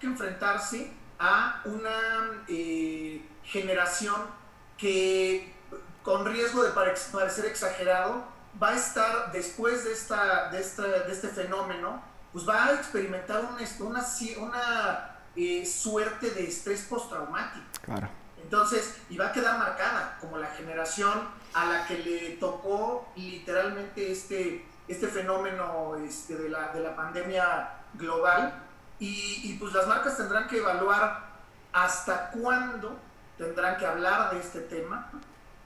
que 0.01 0.07
enfrentarse 0.07 0.91
a 1.19 1.61
una 1.67 2.43
eh, 2.49 3.23
generación 3.45 4.40
que 4.81 5.55
con 6.03 6.25
riesgo 6.25 6.63
de 6.63 6.71
parecer 6.71 7.47
exagerado, 7.47 8.25
va 8.61 8.71
a 8.71 8.77
estar 8.77 9.33
después 9.33 9.85
de, 9.85 9.93
esta, 9.93 10.51
de, 10.51 10.61
esta, 10.61 10.83
de 10.83 11.13
este 11.13 11.29
fenómeno, 11.29 12.03
pues 12.33 12.49
va 12.49 12.67
a 12.67 12.75
experimentar 12.75 13.45
una, 13.45 13.63
una, 13.81 14.07
una 14.39 15.17
eh, 15.37 15.67
suerte 15.67 16.31
de 16.31 16.49
estrés 16.49 16.83
postraumático. 16.83 17.67
Claro. 17.83 18.09
Entonces, 18.43 18.97
y 19.11 19.17
va 19.17 19.29
a 19.29 19.33
quedar 19.33 19.59
marcada 19.59 20.17
como 20.21 20.39
la 20.39 20.49
generación 20.49 21.29
a 21.53 21.67
la 21.67 21.87
que 21.87 21.99
le 21.99 22.31
tocó 22.37 23.09
literalmente 23.15 24.11
este, 24.11 24.67
este 24.89 25.09
fenómeno 25.09 25.97
este, 25.97 26.37
de, 26.37 26.49
la, 26.49 26.69
de 26.69 26.81
la 26.81 26.97
pandemia 26.97 27.71
global. 27.95 28.65
Y, 28.99 29.41
y, 29.45 29.57
pues 29.59 29.73
las 29.73 29.87
marcas 29.87 30.17
tendrán 30.17 30.47
que 30.47 30.59
evaluar 30.59 31.31
hasta 31.73 32.31
cuándo 32.31 32.99
tendrán 33.41 33.77
que 33.77 33.87
hablar 33.87 34.33
de 34.33 34.41
este 34.41 34.61
tema. 34.61 35.11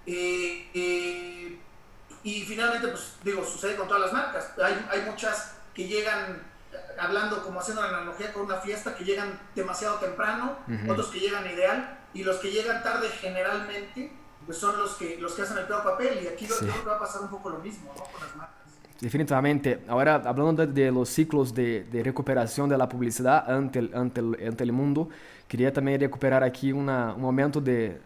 Eh, 0.07 0.71
eh, 0.75 1.59
y 2.23 2.43
finalmente, 2.43 2.89
pues 2.89 3.17
digo, 3.23 3.45
sucede 3.45 3.77
con 3.77 3.89
todas 3.89 4.03
las 4.03 4.13
marcas. 4.13 4.53
Hay, 4.63 4.87
hay 4.91 5.03
muchas 5.03 5.55
que 5.75 5.87
llegan 5.87 6.43
hablando 6.99 7.43
como 7.43 7.61
haciendo 7.61 7.83
la 7.83 7.89
analogía 7.89 8.33
con 8.33 8.43
una 8.43 8.57
fiesta 8.57 8.95
que 8.95 9.05
llegan 9.05 9.39
demasiado 9.55 9.97
temprano, 9.97 10.57
otros 10.89 11.09
que 11.09 11.21
llegan 11.21 11.47
ideal 11.47 11.99
y 12.13 12.23
los 12.23 12.37
que 12.37 12.51
llegan 12.51 12.83
tarde 12.83 13.09
generalmente 13.09 14.13
pues 14.47 14.59
son 14.59 14.79
los 14.79 14.95
que 14.95 15.17
los 15.19 15.33
que 15.33 15.43
hacen 15.43 15.59
el 15.59 15.67
peor 15.67 15.83
papel 15.83 16.23
y 16.23 16.29
aquí 16.29 16.47
sí. 16.47 16.55
creo 16.59 16.75
que 16.75 16.89
va 16.89 16.97
a 16.97 16.99
pasar 16.99 17.23
un 17.23 17.29
poco 17.29 17.51
lo 17.51 17.59
mismo 17.59 17.93
¿no? 17.97 18.05
con 18.05 18.21
las 18.21 18.37
marcas. 18.37 18.64
Definitivamente. 19.01 19.81
Ahora, 19.89 20.15
hablando 20.25 20.67
de, 20.67 20.91
los 20.91 21.09
ciclos 21.09 21.55
de, 21.55 21.85
recuperación 22.05 22.69
de 22.69 22.79
la 22.79 22.89
publicidad 22.89 23.51
ante 23.51 24.65
el, 24.65 24.73
mundo, 24.73 25.09
quería 25.49 25.73
también 25.73 26.01
recuperar 26.01 26.43
aquí 26.43 26.73
un 26.73 26.87
momento 26.87 27.63
eh, 27.67 27.99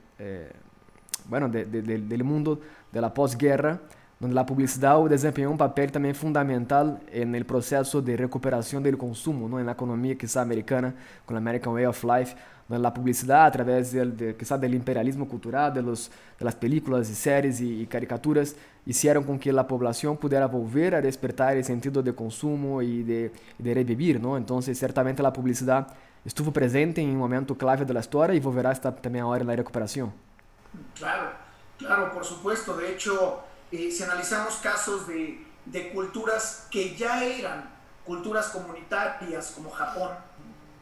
del 1.30 2.24
mundo 2.24 2.60
de 2.90 3.00
la 3.00 3.12
posguerra, 3.12 3.80
donde 4.20 4.34
la 4.34 4.44
publicidad 4.44 4.98
desempeñó 5.08 5.50
un 5.50 5.58
papel 5.58 5.92
también 5.92 6.14
fundamental 6.14 7.00
en 7.12 7.34
el 7.34 7.44
proceso 7.44 8.02
de 8.02 8.16
recuperación 8.16 8.82
del 8.82 8.98
consumo, 8.98 9.48
¿no? 9.48 9.60
en 9.60 9.66
la 9.66 9.72
economía 9.72 10.16
quizá 10.16 10.42
americana, 10.42 10.94
con 11.24 11.34
la 11.34 11.38
American 11.38 11.72
Way 11.72 11.84
of 11.84 12.02
Life, 12.02 12.36
donde 12.68 12.82
la 12.82 12.92
publicidad 12.92 13.46
a 13.46 13.50
través 13.52 13.92
del, 13.92 14.16
de, 14.16 14.36
quizá 14.36 14.58
del 14.58 14.74
imperialismo 14.74 15.28
cultural, 15.28 15.72
de, 15.72 15.82
los, 15.82 16.10
de 16.38 16.44
las 16.44 16.54
películas 16.56 17.08
y 17.08 17.14
series 17.14 17.60
y, 17.60 17.82
y, 17.82 17.86
caricaturas, 17.86 18.56
hicieron 18.84 19.22
con 19.22 19.38
que 19.38 19.52
la 19.52 19.66
población 19.66 20.16
pudiera 20.16 20.46
volver 20.46 20.96
a 20.96 21.00
despertar 21.00 21.56
el 21.56 21.64
sentido 21.64 22.02
de 22.02 22.12
consumo 22.12 22.82
y 22.82 23.04
de, 23.04 23.32
de 23.56 23.74
revivir. 23.74 24.20
¿no? 24.20 24.36
Entonces, 24.36 24.76
ciertamente 24.78 25.22
la 25.22 25.32
publicidad 25.32 25.86
estuvo 26.24 26.52
presente 26.52 27.00
en 27.00 27.10
un 27.10 27.16
momento 27.16 27.56
clave 27.56 27.84
de 27.84 27.94
la 27.94 28.00
historia 28.00 28.34
y 28.34 28.40
volverá 28.40 28.70
a 28.70 28.72
estar 28.72 28.94
también 28.96 29.24
ahora 29.24 29.42
en 29.42 29.46
la 29.46 29.56
recuperación. 29.56 30.12
Claro, 30.94 31.30
claro, 31.78 32.12
por 32.12 32.24
supuesto. 32.24 32.76
De 32.76 32.92
hecho, 32.92 33.44
eh, 33.70 33.90
si 33.90 34.02
analizamos 34.02 34.56
casos 34.56 35.06
de, 35.06 35.44
de, 35.66 35.90
culturas 35.90 36.66
que 36.70 36.96
ya 36.96 37.24
eran 37.24 37.70
culturas 38.04 38.48
comunitarias 38.48 39.52
como 39.52 39.70
Japón, 39.70 40.10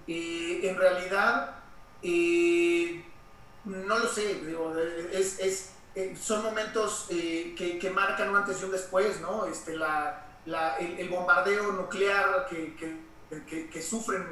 eh, 0.07 0.61
en 0.63 0.77
realidad 0.77 1.57
eh, 2.03 3.05
no 3.65 3.99
lo 3.99 4.07
sé, 4.07 4.35
digo, 4.35 4.73
es, 5.13 5.41
es, 5.41 5.73
son 6.21 6.45
momentos 6.45 7.07
que, 7.09 7.79
que, 7.81 7.91
marcan 7.91 8.29
un 8.29 8.37
antes 8.37 8.61
y 8.61 8.65
un 8.65 8.71
después, 8.71 9.21
¿no? 9.21 9.47
Este, 9.47 9.77
la, 9.77 10.25
la, 10.45 10.77
el, 10.77 11.01
el, 11.01 11.09
bombardeo 11.09 11.73
nuclear 11.73 12.47
que, 12.49 12.77
que, 12.77 13.69
que 13.69 13.83
sufren 13.83 14.29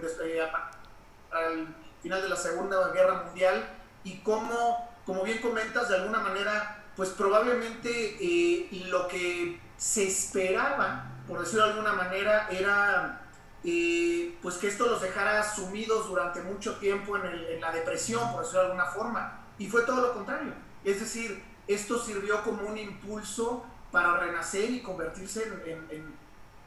al 1.33 1.75
final 2.03 2.23
de 2.23 2.29
la 2.29 2.37
Segunda 2.37 2.93
Guerra 2.93 3.25
Mundial 3.25 3.69
y 4.05 4.19
cómo, 4.19 4.89
como 5.05 5.25
bien 5.25 5.39
comentas, 5.39 5.89
de 5.89 5.97
alguna 5.97 6.21
manera 6.21 6.84
pues 6.97 7.11
probablemente 7.11 8.17
eh, 8.21 8.69
lo 8.89 9.09
que 9.09 9.61
se 9.77 10.07
esperaba, 10.07 11.11
por 11.27 11.41
decirlo 11.41 11.65
de 11.65 11.71
alguna 11.73 11.93
manera, 11.93 12.49
era 12.51 13.23
eh, 13.65 14.37
pues 14.43 14.57
que 14.57 14.69
esto 14.69 14.87
los 14.87 15.01
dejara 15.01 15.43
sumidos 15.43 16.09
durante 16.09 16.43
mucho 16.43 16.77
tiempo 16.77 17.17
en, 17.17 17.27
el, 17.27 17.61
la 17.61 17.73
depresión, 17.73 18.31
por 18.31 18.41
decirlo 18.41 18.61
de 18.61 18.67
alguna 18.67 18.87
forma. 18.87 19.41
Y 19.59 19.69
fue 19.69 19.83
todo 19.83 20.01
lo 20.01 20.13
contrario. 20.13 20.53
Es 20.85 21.01
decir, 21.01 21.43
esto 21.67 21.99
sirvió 21.99 22.43
como 22.43 22.67
un 22.67 22.77
impulso 22.77 23.65
para 23.91 24.19
renacer 24.19 24.71
y 24.71 24.83
convertirse 24.83 25.45
en, 25.67 26.19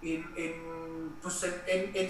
en, 0.01 1.17
pues 1.22 1.46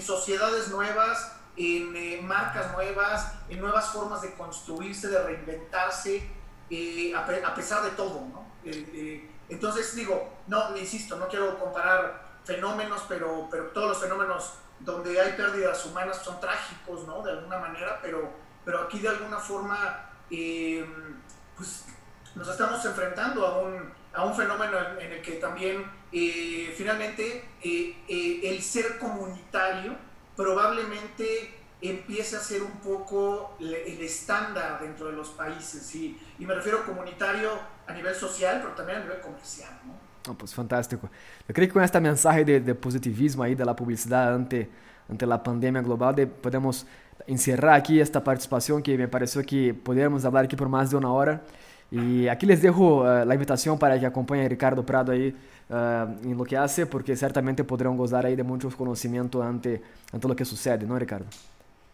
sociedades 0.04 0.68
nuevas, 0.68 1.32
en 1.56 1.96
eh, 1.96 2.20
marcas 2.22 2.72
nuevas, 2.72 3.32
en 3.48 3.60
nuevas 3.60 3.90
formas 3.90 4.22
de 4.22 4.32
construirse, 4.34 5.08
de 5.08 5.22
reinventarse, 5.22 6.22
eh, 6.70 7.12
a, 7.14 7.20
a, 7.20 7.54
pesar 7.54 7.82
de 7.82 7.90
todo, 7.90 8.20
¿no? 8.20 8.46
Eh, 8.64 8.90
eh, 8.92 9.30
entonces 9.48 9.94
digo, 9.94 10.38
no, 10.46 10.76
insisto, 10.76 11.16
no 11.16 11.28
quiero 11.28 11.58
comparar 11.58 12.22
fenómenos, 12.44 13.04
pero, 13.08 13.48
pero 13.50 13.68
todos 13.68 13.88
los 13.88 13.98
fenómenos 13.98 14.54
donde 14.80 15.20
hay 15.20 15.32
pérdidas 15.32 15.84
humanas 15.86 16.22
son 16.22 16.40
trágicos, 16.40 17.06
¿no? 17.06 17.22
De 17.22 17.32
alguna 17.32 17.58
manera, 17.58 17.98
pero, 18.02 18.30
pero 18.64 18.82
aquí 18.82 18.98
de 19.00 19.08
alguna 19.08 19.38
forma, 19.38 20.10
pues 20.28 21.86
nos 22.34 22.48
estamos 22.48 22.84
enfrentando 22.84 23.46
a 23.46 23.58
un, 23.60 23.92
a 24.12 24.24
un 24.24 24.34
fenómeno 24.36 24.78
en, 24.78 25.00
en 25.00 25.12
el 25.12 25.22
que 25.22 25.32
también 25.32 25.90
finalmente 26.76 27.48
el 27.62 28.62
ser 28.62 28.98
comunitario 28.98 29.96
probablemente 30.38 31.57
empiece 31.80 32.36
a 32.36 32.40
ser 32.40 32.62
un 32.62 32.72
poco 32.82 33.56
el 33.60 34.00
estándar 34.00 34.80
dentro 34.80 35.06
de 35.06 35.12
los 35.12 35.28
países. 35.30 35.94
Y, 35.94 36.18
y 36.38 36.46
me 36.46 36.54
refiero 36.54 36.84
comunitario 36.84 37.50
a 37.86 37.92
nivel 37.92 38.14
social, 38.14 38.60
pero 38.60 38.74
también 38.74 38.98
a 38.98 39.02
nivel 39.02 39.20
comercial. 39.20 39.70
Oh, 40.28 40.34
pues 40.34 40.52
fantástico. 40.52 41.08
Eu 41.48 41.54
creio 41.54 41.68
que 41.68 41.74
com 41.74 41.80
esta 41.80 42.00
mensagem 42.00 42.44
de, 42.44 42.60
de 42.60 42.74
positivismo 42.74 43.42
aí 43.42 43.54
da 43.54 43.74
publicidade 43.74 44.36
ante, 44.36 44.68
ante 45.08 45.24
a 45.24 45.38
pandemia 45.38 45.80
global, 45.80 46.12
de, 46.12 46.26
podemos 46.26 46.86
encerrar 47.26 47.76
aqui 47.76 48.00
esta 48.00 48.20
participação 48.20 48.82
que 48.82 48.96
me 48.96 49.06
pareceu 49.06 49.42
que 49.42 49.72
poderíamos 49.72 50.22
falar 50.22 50.44
aqui 50.44 50.56
por 50.56 50.68
mais 50.68 50.90
de 50.90 50.96
uma 50.96 51.10
hora. 51.10 51.42
E 51.90 52.28
aqui 52.28 52.44
les 52.44 52.60
dejo 52.60 53.00
uh, 53.00 53.26
a 53.26 53.34
invitação 53.34 53.78
para 53.78 53.98
que 53.98 54.04
acompanhem 54.04 54.46
Ricardo 54.46 54.84
Prado 54.84 55.10
aí 55.10 55.34
uh, 55.70 56.28
em 56.28 56.34
lo 56.34 56.44
que 56.44 56.54
hace, 56.54 56.84
porque 56.84 57.16
certamente 57.16 57.64
poderão 57.64 57.96
gozar 57.96 58.26
aí 58.26 58.36
de 58.36 58.42
muitos 58.42 58.74
conhecimentos 58.74 59.40
ante, 59.40 59.80
ante 60.12 60.26
lo 60.26 60.34
que 60.34 60.44
sucede, 60.44 60.84
não, 60.84 60.98
Ricardo? 60.98 61.26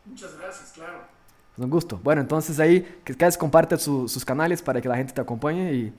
Muchas 0.04 0.38
gracias, 0.38 0.72
claro. 0.72 1.14
Un 1.56 1.70
gusto. 1.70 2.00
Bueno, 2.02 2.20
entonces 2.20 2.58
ahí, 2.58 2.82
que 3.04 3.16
quieres 3.16 3.38
comparte 3.38 3.78
su, 3.78 4.08
sus 4.08 4.24
canales 4.24 4.60
para 4.60 4.80
que 4.80 4.88
la 4.88 4.96
gente 4.96 5.12
te 5.12 5.20
acompañe 5.20 5.72
y 5.72 5.94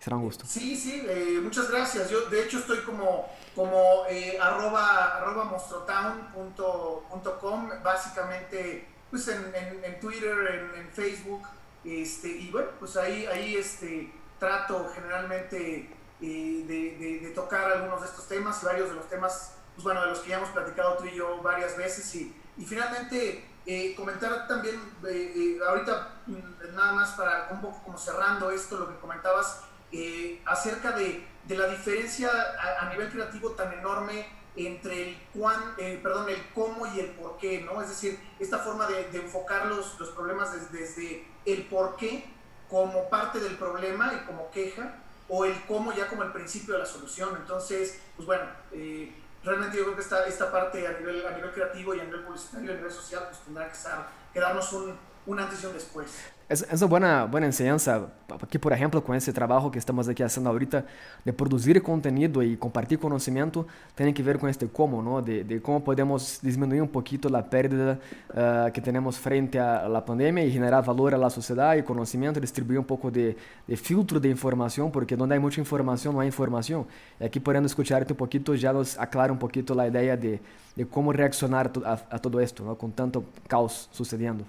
será 0.00 0.16
un 0.16 0.22
gusto. 0.22 0.44
Sí, 0.46 0.76
sí, 0.76 1.00
eh, 1.06 1.38
muchas 1.42 1.70
gracias. 1.70 2.10
Yo 2.10 2.28
de 2.28 2.42
hecho 2.44 2.58
estoy 2.58 2.78
como, 2.78 3.28
como 3.54 4.02
eh, 4.10 4.36
arroba, 4.40 5.18
arroba 5.18 5.44
monstrotown.com, 5.44 7.70
básicamente 7.84 8.88
pues 9.10 9.28
en, 9.28 9.54
en, 9.54 9.84
en 9.84 10.00
Twitter, 10.00 10.36
en, 10.36 10.74
en, 10.80 10.88
Facebook, 10.90 11.42
este, 11.84 12.28
y 12.28 12.50
bueno, 12.50 12.70
pues 12.80 12.96
ahí, 12.96 13.26
ahí 13.26 13.54
este, 13.56 14.12
trato 14.40 14.90
generalmente 14.92 15.88
eh, 16.20 16.64
de, 16.66 16.96
de, 16.98 17.20
de, 17.20 17.30
tocar 17.30 17.70
algunos 17.70 18.00
de 18.00 18.08
estos 18.08 18.26
temas 18.26 18.60
y 18.62 18.66
varios 18.66 18.88
de 18.88 18.96
los 18.96 19.08
temas, 19.08 19.52
pues 19.74 19.84
bueno, 19.84 20.00
de 20.00 20.08
los 20.08 20.18
que 20.18 20.30
ya 20.30 20.38
hemos 20.38 20.50
platicado 20.50 20.96
tú 20.96 21.04
y 21.04 21.14
yo 21.14 21.40
varias 21.40 21.76
veces 21.76 22.12
y 22.16 22.34
y 22.56 22.64
finalmente, 22.64 23.44
eh, 23.66 23.94
comentar 23.96 24.46
también, 24.46 24.76
eh, 25.08 25.32
eh, 25.36 25.58
ahorita 25.66 26.22
mm, 26.26 26.74
nada 26.74 26.92
más 26.92 27.10
para 27.10 27.48
un 27.50 27.60
poco 27.60 27.82
como 27.82 27.98
cerrando 27.98 28.50
esto, 28.50 28.78
lo 28.78 28.88
que 28.88 28.98
comentabas, 29.00 29.62
eh, 29.92 30.42
acerca 30.46 30.92
de, 30.92 31.26
de, 31.44 31.56
la 31.56 31.68
diferencia 31.68 32.28
a, 32.28 32.86
a, 32.86 32.90
nivel 32.90 33.08
creativo 33.08 33.50
tan 33.52 33.72
enorme 33.72 34.26
entre 34.56 35.10
el 35.10 35.18
cuán, 35.32 35.74
eh, 35.78 36.00
perdón, 36.02 36.28
el 36.28 36.42
cómo 36.54 36.86
y 36.86 37.00
el 37.00 37.10
por 37.10 37.38
qué, 37.38 37.60
¿no? 37.60 37.80
Es 37.80 37.88
decir, 37.88 38.18
esta 38.38 38.58
forma 38.58 38.86
de, 38.86 39.04
de 39.10 39.18
enfocar 39.18 39.66
los, 39.66 39.98
los 40.00 40.08
problemas 40.10 40.52
desde, 40.52 40.78
desde, 40.78 41.26
el 41.44 41.66
por 41.66 41.96
qué 41.96 42.24
como 42.68 43.08
parte 43.08 43.38
del 43.38 43.56
problema 43.56 44.12
y 44.14 44.26
como 44.26 44.50
queja, 44.50 44.96
o 45.28 45.44
el 45.44 45.64
cómo 45.66 45.92
ya 45.92 46.08
como 46.08 46.22
el 46.22 46.32
principio 46.32 46.74
de 46.74 46.80
la 46.80 46.86
solución. 46.86 47.36
Entonces, 47.36 48.00
pues 48.16 48.26
bueno, 48.26 48.44
eh, 48.72 49.12
realmente 49.46 49.76
yo 49.76 49.84
creo 49.84 49.94
que 49.94 50.02
esta, 50.02 50.26
esta 50.26 50.50
parte 50.50 50.86
a 50.86 50.92
nivel, 50.92 51.24
a 51.24 51.30
nivel 51.30 51.52
creativo 51.52 51.94
y 51.94 52.00
a 52.00 52.04
nivel 52.04 52.24
publicitario 52.24 52.72
a 52.72 52.74
nivel 52.74 52.92
social 52.92 53.24
pues 53.28 53.40
tendrá 53.40 53.66
que, 53.66 53.76
estar, 53.76 54.08
que 54.32 54.40
darnos 54.40 54.72
un, 54.72 54.98
un 55.26 55.40
antes 55.40 55.62
y 55.62 55.66
un 55.66 55.72
después. 55.72 56.10
Es, 56.48 56.62
es 56.70 56.80
una 56.80 56.86
buena, 56.88 57.24
buena 57.24 57.46
enseñanza. 57.46 58.06
Aquí, 58.40 58.56
por 58.56 58.72
ejemplo, 58.72 59.02
con 59.02 59.16
ese 59.16 59.32
trabajo 59.32 59.68
que 59.68 59.80
estamos 59.80 60.08
aquí 60.08 60.22
haciendo 60.22 60.48
ahorita 60.50 60.84
de 61.24 61.32
producir 61.32 61.82
contenido 61.82 62.40
y 62.40 62.56
compartir 62.56 63.00
conocimiento, 63.00 63.66
tiene 63.96 64.14
que 64.14 64.22
ver 64.22 64.38
con 64.38 64.48
este 64.48 64.68
cómo, 64.68 65.02
¿no? 65.02 65.20
De, 65.20 65.42
de 65.42 65.60
cómo 65.60 65.82
podemos 65.82 66.38
disminuir 66.40 66.82
un 66.82 66.88
poquito 66.88 67.28
la 67.28 67.42
pérdida 67.50 67.98
uh, 68.30 68.70
que 68.70 68.80
tenemos 68.80 69.18
frente 69.18 69.58
a 69.58 69.88
la 69.88 70.04
pandemia 70.04 70.44
y 70.44 70.52
generar 70.52 70.84
valor 70.84 71.14
a 71.14 71.18
la 71.18 71.30
sociedad 71.30 71.74
y 71.74 71.82
conocimiento, 71.82 72.38
distribuir 72.38 72.78
un 72.78 72.84
poco 72.84 73.10
de, 73.10 73.36
de 73.66 73.76
filtro 73.76 74.20
de 74.20 74.28
información, 74.28 74.92
porque 74.92 75.16
donde 75.16 75.34
hay 75.34 75.40
mucha 75.40 75.60
información 75.60 76.14
no 76.14 76.20
hay 76.20 76.28
información. 76.28 76.86
Y 77.18 77.24
aquí, 77.24 77.40
podendo 77.40 77.66
escucharte 77.66 78.12
un 78.12 78.18
poquito, 78.18 78.54
ya 78.54 78.72
nos 78.72 78.96
aclara 78.98 79.32
un 79.32 79.38
poquito 79.40 79.74
la 79.74 79.88
idea 79.88 80.16
de, 80.16 80.40
de 80.76 80.86
cómo 80.86 81.12
reaccionar 81.12 81.72
a, 81.84 81.92
a 82.08 82.18
todo 82.20 82.38
esto, 82.38 82.64
¿no? 82.64 82.76
Con 82.76 82.92
tanto 82.92 83.24
caos 83.48 83.88
sucediendo. 83.90 84.44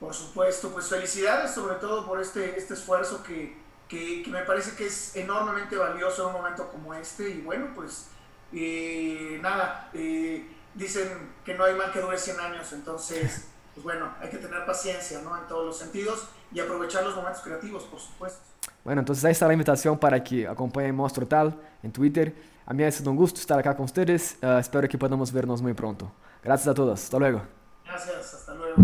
Por 0.00 0.14
supuesto, 0.14 0.70
pues 0.70 0.88
felicidades 0.88 1.52
sobre 1.52 1.76
todo 1.76 2.06
por 2.06 2.20
este, 2.20 2.56
este 2.58 2.74
esfuerzo 2.74 3.22
que, 3.22 3.56
que, 3.88 4.22
que, 4.22 4.30
me 4.30 4.42
parece 4.42 4.76
que 4.76 4.86
es 4.86 5.16
enormemente 5.16 5.76
valioso 5.76 6.22
en 6.22 6.28
un 6.28 6.40
momento 6.40 6.68
como 6.68 6.94
este. 6.94 7.30
Y 7.30 7.40
bueno, 7.40 7.68
pues 7.74 8.08
eh, 8.52 9.38
nada, 9.42 9.90
eh, 9.92 10.46
dicen 10.74 11.08
que 11.44 11.54
no 11.54 11.64
hay 11.64 11.74
mal 11.74 11.92
que 11.92 12.00
dure 12.00 12.16
100 12.16 12.40
años, 12.40 12.72
entonces 12.72 13.48
pues 13.74 13.84
bueno, 13.84 14.14
hay 14.20 14.30
que 14.30 14.38
tener 14.38 14.64
paciencia, 14.64 15.20
¿no? 15.22 15.36
En 15.36 15.46
todos 15.46 15.66
los 15.66 15.78
sentidos 15.78 16.28
y 16.52 16.60
aprovechar 16.60 17.04
los 17.04 17.16
momentos 17.16 17.42
creativos, 17.42 17.84
por 17.84 18.00
supuesto. 18.00 18.40
Bueno, 18.84 19.00
entonces 19.00 19.24
ahí 19.24 19.32
está 19.32 19.46
la 19.46 19.52
invitación 19.52 19.98
para 19.98 20.22
que 20.22 20.46
acompañen 20.46 20.94
Monstruo 20.94 21.26
Tal 21.26 21.54
en 21.82 21.92
Twitter. 21.92 22.34
A 22.64 22.72
mí 22.72 22.84
ha 22.84 22.90
sido 22.90 23.10
un 23.10 23.16
gusto 23.16 23.40
estar 23.40 23.58
acá 23.58 23.76
con 23.76 23.84
ustedes. 23.84 24.38
Uh, 24.42 24.58
espero 24.58 24.88
que 24.88 24.96
podamos 24.96 25.32
vernos 25.32 25.60
muy 25.60 25.74
pronto. 25.74 26.10
Gracias 26.42 26.68
a 26.68 26.74
todos. 26.74 27.02
Hasta 27.02 27.18
luego. 27.18 27.42
Gracias. 27.84 28.34
Hasta 28.34 28.54
luego. 28.54 28.76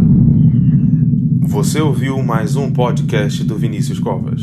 Você 1.55 1.81
ouviu 1.81 2.21
mais 2.21 2.57
um 2.57 2.73
podcast 2.73 3.45
do 3.45 3.57
Vinícius 3.57 4.01
Covas. 4.01 4.43